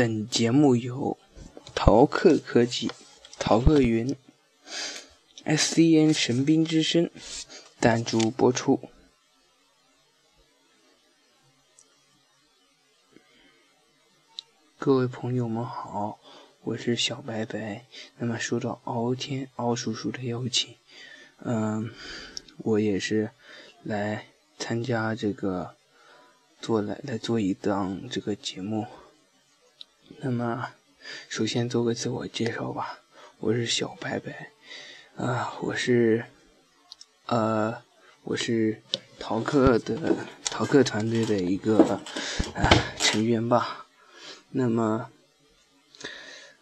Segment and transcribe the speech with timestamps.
[0.00, 1.18] 本节目由
[1.74, 2.90] 淘客科技、
[3.38, 4.16] 淘客云、
[5.44, 7.10] SCN 神兵之声
[7.78, 8.80] 赞助播出。
[14.78, 16.18] 各位朋友们好，
[16.62, 17.84] 我是小白白。
[18.16, 20.76] 那么受到敖天敖叔叔的邀请，
[21.40, 21.90] 嗯，
[22.56, 23.32] 我也是
[23.82, 24.28] 来
[24.58, 25.76] 参加这个
[26.58, 28.86] 做来来做一档这个节目。
[30.22, 30.74] 那么，
[31.30, 33.00] 首先做个自我介绍吧。
[33.38, 34.50] 我是小白白，
[35.16, 36.26] 啊，我是，
[37.24, 37.82] 呃，
[38.24, 38.82] 我是
[39.18, 40.14] 逃课的
[40.44, 41.98] 逃课团队的一个
[42.54, 43.86] 啊成员吧。
[44.50, 45.10] 那么，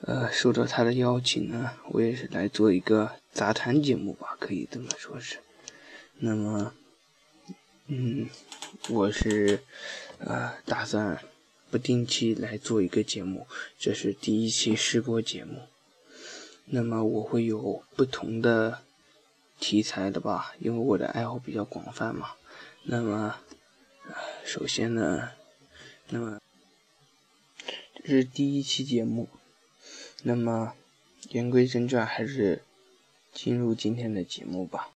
[0.03, 5.39] 呃，受到他的邀请呢，我也是来做一个杂谈节目吧，可以这么说是。
[6.19, 6.73] 那么，
[7.89, 8.31] 嗯，
[8.89, 9.65] 我是
[10.21, 11.21] 呃打算。
[11.71, 13.47] 不定期来做一个节目，
[13.79, 15.63] 这是第一期试播节目。
[16.67, 18.81] 那么我会有不同的
[19.59, 22.33] 题材的吧，因为我的爱好比较广泛嘛。
[22.85, 23.37] 那么，
[24.45, 25.31] 首先呢，
[26.09, 26.41] 那么
[28.05, 29.29] 这是第一期节目。
[30.23, 30.75] 那么
[31.31, 32.63] 言归正传，还是
[33.33, 34.91] 进入今天的节目吧。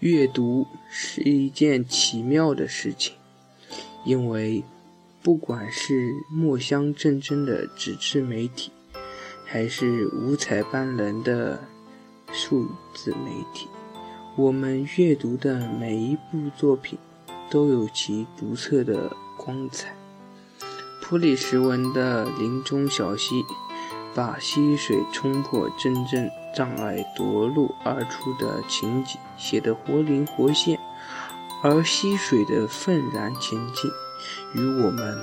[0.00, 3.14] 阅读是一件奇妙的事情，
[4.06, 4.64] 因为
[5.22, 8.72] 不管是墨香阵阵的纸质媒体，
[9.44, 11.62] 还是五彩斑斓的
[12.32, 13.68] 数字媒体，
[14.36, 16.98] 我们阅读的每一部作品
[17.50, 19.94] 都有其独特的光彩。
[21.02, 23.42] 普里什文的《林中小溪》。
[24.14, 30.78] 把溪水冲破阵阵障碍夺路而出的情景写得活灵活现，
[31.62, 33.90] 而溪水的愤然前进，
[34.54, 35.16] 与我们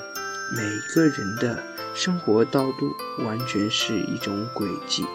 [0.55, 1.61] 每个人的
[1.93, 2.95] 生活道路
[3.25, 5.05] 完全是一种轨迹。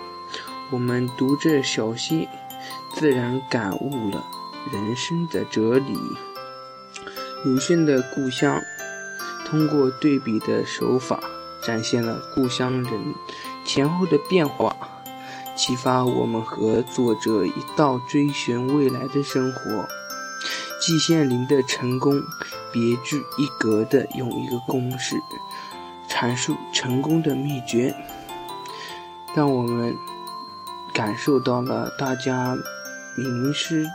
[0.71, 2.29] 我们读着小溪，
[2.95, 4.23] 自然感悟了
[4.73, 5.97] 人生的哲理。
[7.45, 8.61] 鲁迅的故乡，
[9.47, 11.19] 通过对比的手法，
[11.63, 13.15] 展现了故乡人。
[13.65, 14.77] 前后的变化，
[15.55, 19.87] 启发我们和作者一道追寻未来的生活。
[20.81, 22.21] 季羡林的成功，
[22.73, 25.23] 别具一格的用一个公式
[26.09, 27.95] 阐述成功的秘诀，
[29.35, 29.97] 让我们
[30.93, 32.57] 感受到了大家
[33.17, 33.87] 名师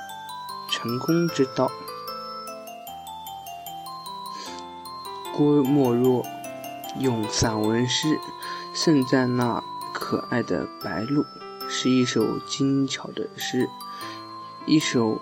[0.69, 1.69] 成功之道。
[5.35, 6.25] 郭沫若
[6.99, 8.17] 用散文诗。
[8.79, 11.25] 盛赞那可爱的白鹭，
[11.67, 13.67] 是一首精巧的诗，
[14.67, 15.19] 一首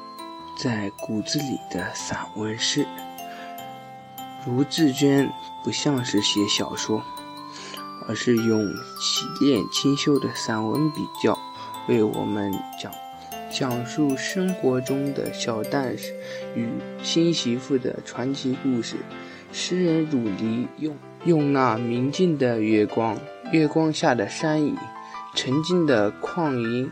[0.57, 2.85] 在骨子里的散文诗。
[4.45, 5.31] 卢志娟
[5.63, 7.01] 不像是写小说，
[8.09, 8.61] 而是用
[8.99, 11.39] 洗练清秀的散文笔调，
[11.87, 12.91] 为我们讲
[13.49, 15.97] 讲述生活中的小旦
[16.57, 16.67] 与
[17.01, 18.97] 新媳妇的传奇故事。
[19.53, 23.17] 诗人汝离用用那明净的月光。
[23.55, 24.75] 月光下的山影，
[25.33, 26.91] 沉静的旷音，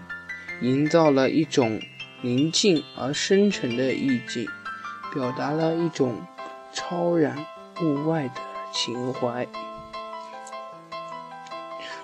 [0.62, 1.81] 营造了一种
[2.22, 4.47] 宁静而深沉的意境，
[5.13, 6.22] 表达了一种
[6.72, 7.46] 超然
[7.81, 8.40] 物外的
[8.72, 9.46] 情怀。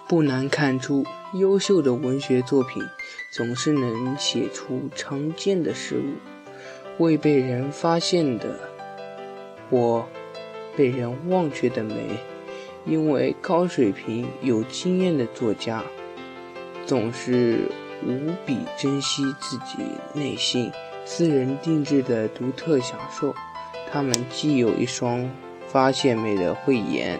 [0.09, 2.83] 不难看出，优秀的文学作品
[3.31, 6.15] 总是能写出常见的事物，
[7.01, 8.59] 未被人发现的
[9.69, 10.05] 或
[10.75, 12.19] 被人忘却的美。
[12.85, 15.83] 因为高水平、有经验的作家，
[16.85, 17.69] 总是
[18.05, 20.71] 无比珍惜自己内心
[21.05, 23.35] 私人定制的独特享受。
[23.91, 25.29] 他们既有一双
[25.67, 27.19] 发现美的慧眼，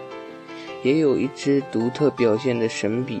[0.82, 3.20] 也有一支独特表现的神笔。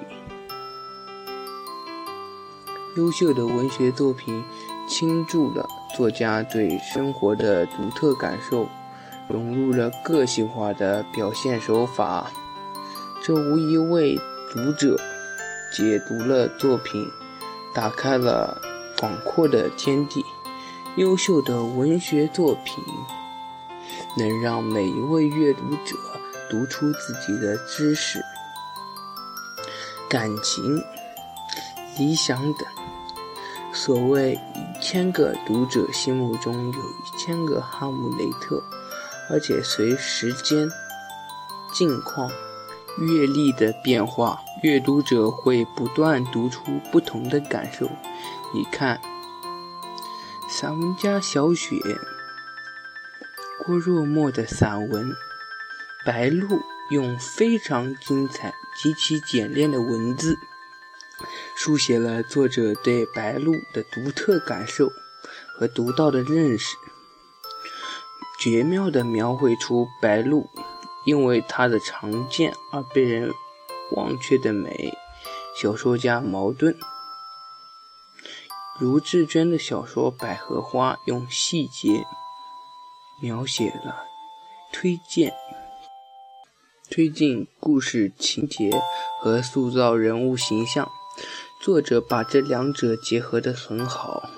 [2.96, 4.42] 优秀的文学作品
[4.88, 5.64] 倾注了
[5.96, 8.68] 作家对生活的独特感受。
[9.32, 12.30] 融入了个性化的表现手法，
[13.22, 14.18] 这无疑为
[14.52, 14.98] 读者
[15.72, 17.08] 解读了作品，
[17.72, 18.60] 打开了
[18.98, 20.24] 广阔的天地。
[20.96, 22.82] 优秀的文学作品
[24.18, 25.96] 能让每一位阅读者
[26.50, 28.20] 读出自己的知识、
[30.08, 30.82] 感情、
[31.96, 32.66] 理想等。
[33.72, 38.60] 所谓“一千个读者心目中有一千个哈姆雷特，
[39.30, 40.68] 而且随时间、
[41.72, 42.30] 境况、
[42.98, 47.88] 阅历的变化，阅读者会不断读出不同的感受。
[48.52, 49.00] 你看，
[50.48, 51.76] 散文家小雪、
[53.64, 55.10] 郭若墨的散文
[56.04, 56.48] 《白鹭》，
[56.90, 58.52] 用非常精彩、
[58.82, 60.36] 极其简练的文字。
[61.54, 64.90] 书写了作者对白鹭的独特感受
[65.54, 66.74] 和独到的认识，
[68.40, 70.48] 绝妙地描绘出白鹭
[71.04, 73.30] 因为它的常见而被人
[73.92, 74.94] 忘却的美。
[75.54, 76.78] 小说家茅盾、
[78.78, 82.06] 卢志娟的小说《百合花》用细节
[83.20, 84.06] 描写了
[84.72, 85.34] 推荐、
[86.88, 88.70] 推进故事情节
[89.20, 90.90] 和塑造人物形象。
[91.60, 94.30] 作者把这两者结合得很好，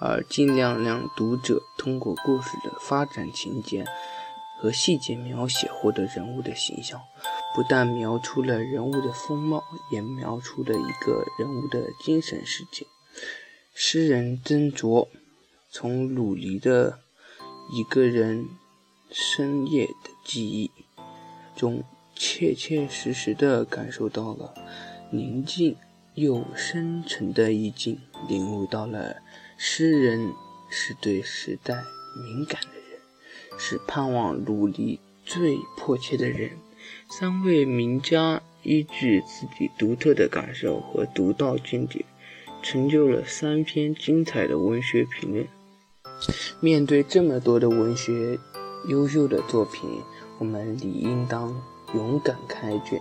[0.00, 3.84] 而尽量让读者通过故事的发展情节
[4.58, 7.00] 和细节描写获得人物的形象。
[7.54, 9.62] 不但描出了人物的风貌，
[9.92, 12.86] 也描出了一个人物的精神世界。
[13.74, 15.08] 诗人曾卓
[15.70, 17.00] 从鲁离的
[17.72, 18.48] 一个人
[19.10, 20.70] 深夜的记忆
[21.56, 21.82] 中，
[22.14, 24.54] 切切实实地感受到了
[25.10, 25.76] 宁静。
[26.16, 29.16] 又深沉的意境，领悟到了
[29.62, 30.32] 诗人
[30.70, 31.84] 是对时代
[32.16, 36.52] 敏感的人，是盼望努力最迫切的人。
[37.10, 42.06] 三位名家依据自己独特的感受和独到见解，
[42.62, 45.46] 成就了三篇精彩的文学评论。
[46.60, 48.38] 面对这么多的文学
[48.88, 49.90] 优秀的作品，
[50.38, 51.54] 我们理应当
[51.92, 52.98] 勇敢开卷。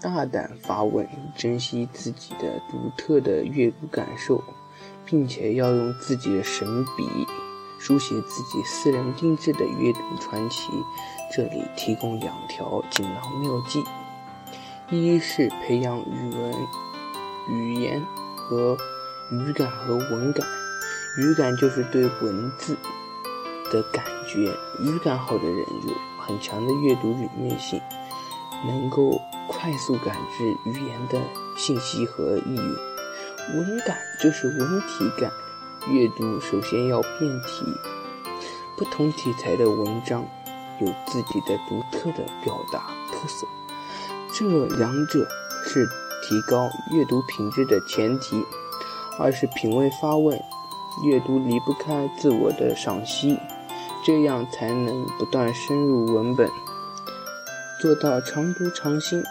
[0.00, 4.42] 大胆发问，珍惜自己的独特的阅读感受，
[5.06, 7.08] 并且要用自己的神笔
[7.78, 10.70] 书写自己私人定制的阅读传奇。
[11.34, 13.82] 这里提供两条锦囊妙计：
[14.90, 16.54] 一是培养语文、
[17.48, 18.04] 语言
[18.36, 18.76] 和
[19.30, 20.46] 语感和文感。
[21.18, 22.76] 语感就是对文字
[23.72, 27.80] 的感觉，语感好的人有很强的阅读敏锐性，
[28.66, 29.18] 能够。
[29.48, 31.20] 快速感知语言的
[31.56, 32.76] 信息和意蕴，
[33.54, 35.30] 文感就是文体感。
[35.88, 37.64] 阅读首先要变体，
[38.76, 40.26] 不同题材的文章
[40.80, 43.46] 有自己的独特的表达特色，
[44.34, 45.24] 这两者
[45.64, 45.86] 是
[46.22, 48.44] 提高阅读品质的前提。
[49.16, 50.36] 二是品味发问，
[51.04, 53.38] 阅读离不开自我的赏析，
[54.04, 56.50] 这样才能不断深入文本。
[57.80, 59.22] 做到常读常新，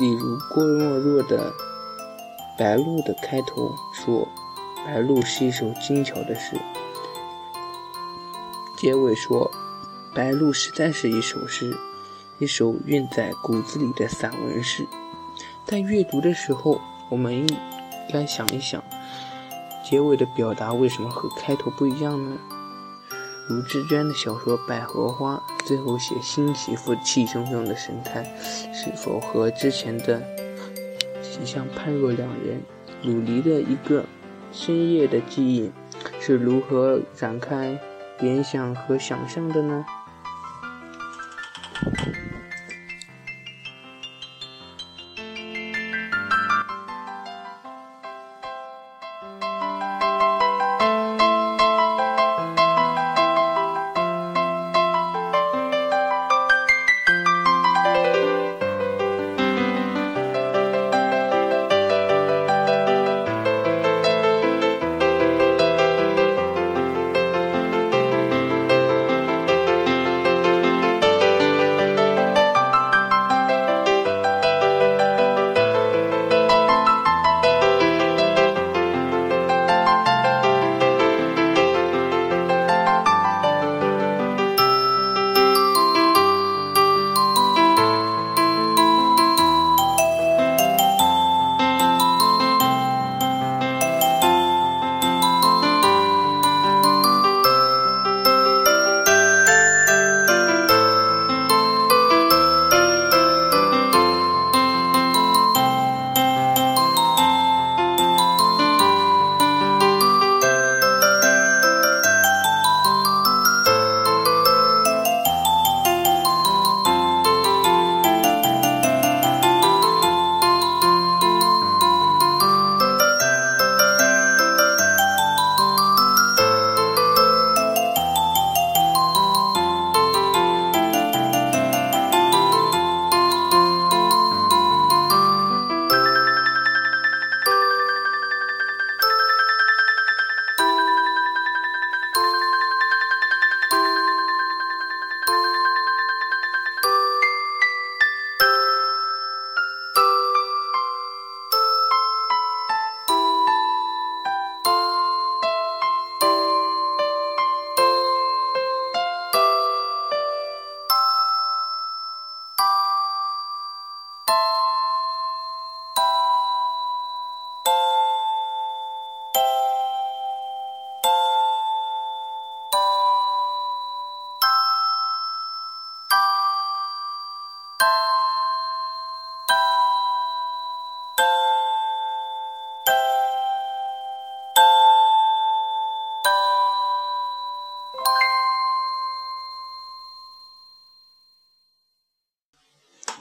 [0.00, 1.50] 例如郭沫若的
[2.58, 4.28] 《白鹭》的开头说
[4.84, 6.56] ：“白鹭是一首精巧的诗。”
[8.78, 9.50] 结尾说
[10.14, 11.76] ：“白鹭实在是一首诗，
[12.38, 14.86] 一首蕴在骨子里的散文诗。”
[15.64, 17.46] 在阅读的时候，我们应
[18.12, 18.82] 该想一想，
[19.88, 22.36] 结尾的表达为什么和开头不一样呢？
[23.48, 28.22] 卢志娟的小说《百合花》最后写新媳妇气汹汹的神态，
[28.72, 30.22] 是否和之前的
[31.32, 32.60] 形象判若两人？
[33.02, 34.04] 鲁离的一个
[34.52, 35.72] 深夜的记忆
[36.20, 37.80] 是如何展开
[38.20, 39.82] 联想和想象的呢？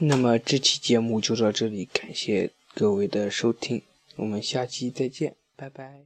[0.04, 3.84] 那么这期节目就到这里，感谢各位的收听，
[4.16, 6.00] 我们下期再见，拜拜。